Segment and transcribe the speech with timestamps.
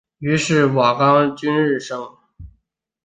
[0.17, 2.17] 于是瓦岗军日盛。